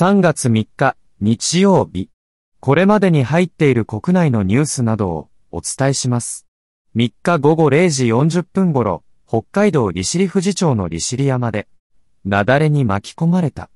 [0.00, 2.08] 3月3日、日曜日。
[2.60, 6.46] これまでに入っている国内のニュースなどをお伝えします。
[6.94, 11.66] 3日午後0時40分頃、北海道利尻富士町の利尻山で、
[12.24, 13.70] 雪崩に巻き込まれた。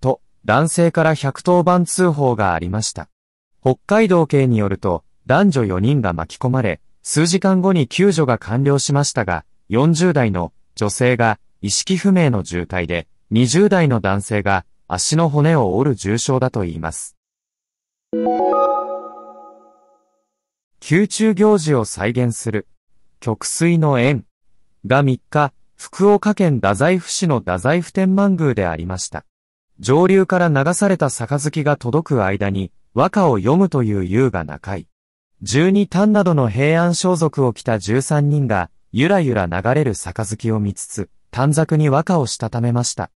[0.00, 3.08] と、男性から110番通報がありました。
[3.60, 17.16] 北海道警によると、男女4人が巻き込まれ、数時間後に救助が完了しましたが、40代の女性が意識不明の重体で、20代の男性が足の骨を折る重傷だといいます。
[20.86, 22.66] 宮中行事を再現する、
[23.20, 24.26] 極水の縁
[24.86, 29.24] が3日、福岡県太宰府市の太宰府天満宮でありました。
[29.80, 34.86] 上流から流された杯が届く間に、和歌を読むという優雅な会。
[35.42, 43.10] 十二単などの平安装束を着た十三人が、ゆらゆら流れる杯を見つつ、短冊に和歌をしたためました。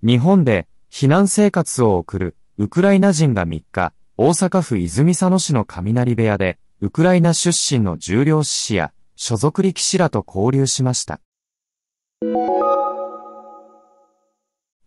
[0.00, 11.20] 日本で避難生活を送るウクライナ人が3日、大阪府泉佐野市の雷部屋で、ウクライナ出身の重量志士や所属力士らと交流しました。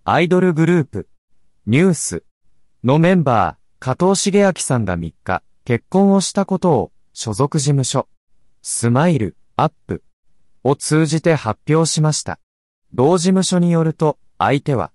[0.05, 1.09] アイドルグループ、
[1.65, 2.23] ニュース
[2.83, 8.07] のメンバー、加藤茂明さんが3日、結婚をしたことを、所属事務所、
[8.61, 10.03] スマイル、アップ、
[10.63, 12.39] を通じて発表しました。
[12.93, 14.91] 同事務所によると、相手は、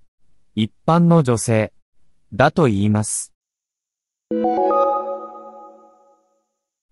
[0.58, 1.70] 一般の女性、
[2.32, 3.34] だと言います。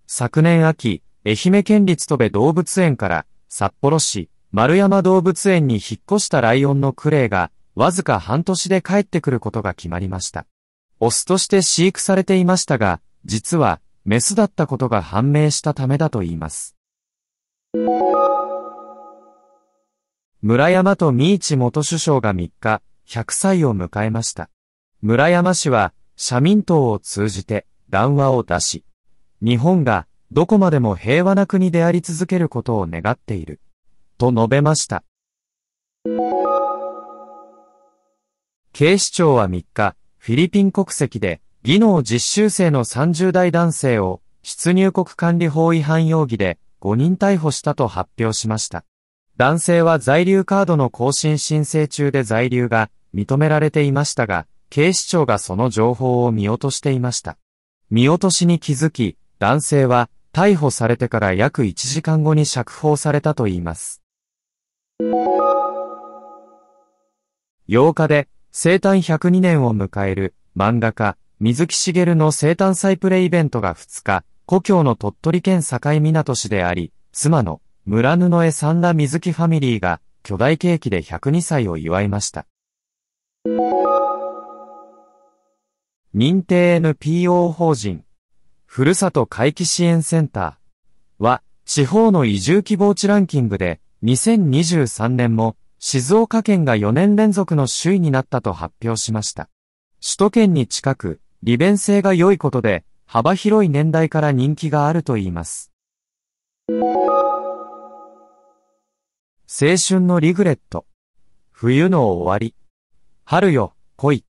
[0.07, 10.45] 昨年秋、愛媛県立戸部動物園から札幌市丸山動物園に引っ越したライオンのクレイがわずか半年で帰ってくることが決まりました。
[11.01, 16.77] オスとして飼育されていましたが、実はメスだったことが判明したためだと言います。
[20.43, 24.51] 村山と三市元首相が3日、100歳を迎えました。
[25.03, 28.85] 村山氏は、社民党を通じて談話を出し、
[29.43, 33.61] 日本がどこまでも平和な国であり続けることを願っている、
[34.19, 35.05] と述べました。
[38.73, 48.85] 警視庁は3日、フィリピン国籍で、技能実習生の30代男性を、出入国管理法違反容疑で5人逮捕したと発表しました。
[49.37, 57.37] 男性は在留カードの更新申請中で在留が認められていましたが、警視庁がその情報を見落としていました。
[57.91, 64.03] 見落としに気づき、男性は逮捕されてから約1時間後に釈放されたといいます。
[67.69, 82.47] 8日で生誕102年を迎える漫画家、水木しげるの生誕祭プレイベントが2日、故郷の鳥取県境港市であり、妻の村布江三田水木ファミリーが巨大ケーキで102歳を祝いました。
[86.15, 88.05] 認定 NPO 法人、
[88.65, 99.51] ふるさと回帰支援センターは、地方の移住希望地ランキングで、2023年も静岡県が4年連続の首位になったと発表しました。
[100.03, 105.74] 首都圏に近く、利便性が良いことで、幅広い年代から人気があるといいます。
[109.57, 110.85] 青春のリグレット。
[111.53, 112.57] 冬の終わり。
[113.25, 114.25] 春よ、恋。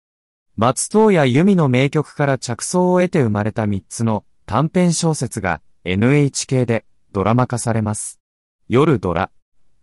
[0.55, 8.21] 松任谷由実の名曲から着想を得て生まれた3つの短編小説が NHK でドラマ化されます。
[8.69, 9.31] 夜ドラ。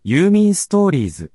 [0.04, 1.32] ユーミンストーリーズ。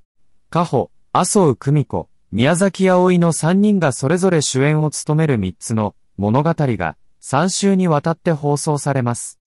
[0.49, 9.37] カホ、麻生久美子、宮崎葵の3人がそれぞれ主演を務める3つの物語が3週にわたって放送されます。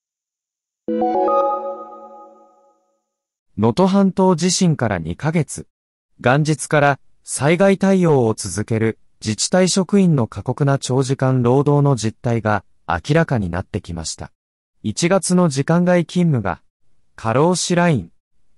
[3.61, 5.67] 能登半島地震から2ヶ月。
[6.19, 14.33] 元日から災害対応を続ける自治体職員の過酷な長時間労働の実態が明らかになってきました。
[14.83, 16.63] 1月の時間外勤務が
[17.17, 18.11] 過労死ライン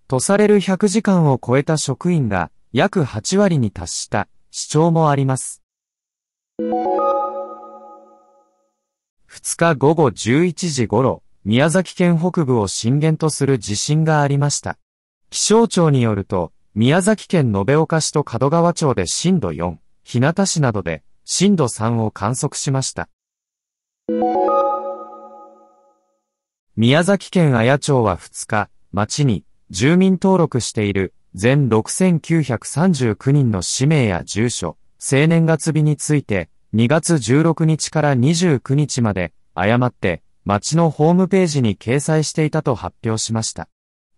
[0.07, 5.65] とされる100時間を超えた職員が約8割に達した主張もあります。
[6.61, 14.79] 2日午後11時頃、宮崎県北部を震源とする地震がありました。
[15.33, 23.09] 気象庁によると、宮崎県延岡市と門川町で震度4、日向市などで震度3を観測しました。
[26.77, 43.71] 宮崎県綾町は2日、町に住民登録している全6939人の氏名や住所、生年月日について2月16日から29日まで誤って町のホームページに掲載していたと発表しました。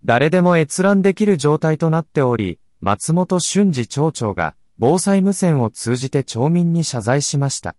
[0.06, 7.74] 誰でも閲覧できる状態となっており、松本俊二町長が防災無線を通じて町民に謝罪しました。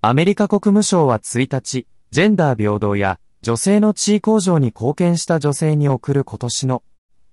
[0.00, 6.84] アメリカ国務省は1日、ジェンダー平等や女性の地位向上に貢献した女性に贈る今年の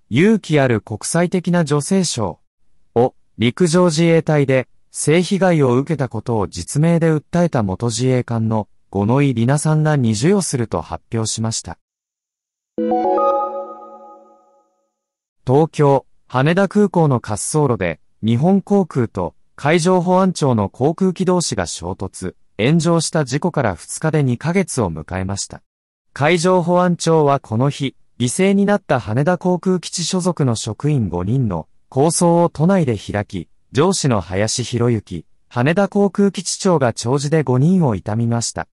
[0.09, 2.39] 勇気ある国際的な女性賞
[2.95, 11.77] を陸上自衛隊で性被害を受けたことを実名で訴えた元自衛官の五ノ井里奈さんらに授与すると発表しました。
[15.45, 25.61] 東京、羽田空港の滑走路で日本航空と海上保安庁の航空機同士が衝突、炎上した事故から2日で2ヶ月を迎えました。
[26.13, 38.67] 海上保安庁はこの日、犠牲になった羽田航空基地所属の職員5人の構想を都内で開き、上司の林博之、羽田航空基地長が長寿で5人を悼みました。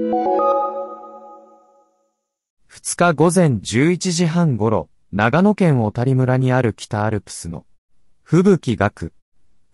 [0.00, 7.66] 2日午前11時半頃、長野県小谷村にある北アルプスの
[8.22, 9.12] 吹雪学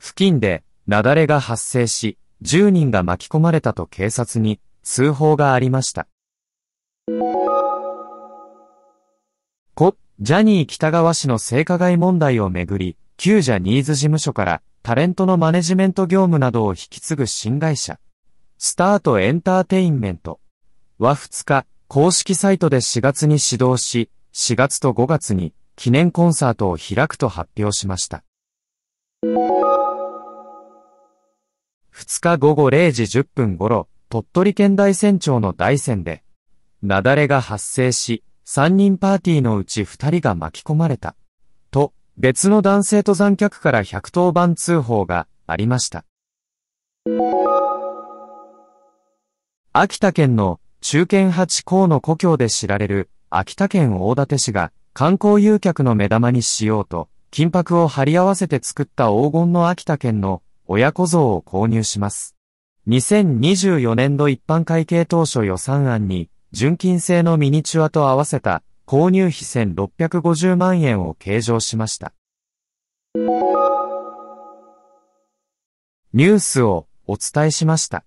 [0.01, 6.09] 付近で雪崩が発生し、10人が巻き込まれたと警察に通報がありました。
[9.75, 18.01] 故、ジャニー北川氏の性加害問題をめぐり、旧ジャニーズ事務所からタレントのマネジメント業務などを引き継ぐ新会社、
[18.59, 20.41] スタートエンターテインメント
[20.99, 28.25] は2日、公式サイトで4月に始動し、4月と5月に記念コンサートを開くと発表しました。
[31.93, 36.23] 2日午後0時10分頃、鳥取県大山町の大山で、
[36.83, 41.15] 雪崩が発生し、3人パーティーのうち2人が巻き込まれた。
[41.71, 46.07] と、別の男性登山客から110番通報がありました。
[49.79, 62.35] 秋田県の中堅八甲の故郷で知られる秋田県大館市が観光誘客の目玉にしようと、金箔を貼り合わせて作った黄金の秋田県の親子像を購入します。
[62.89, 72.15] 2024年度一般会計当初予算案に純金製のミニチュアと合わせた購入費1650万円を計上しました。
[76.15, 78.07] ニュースをお伝えしました。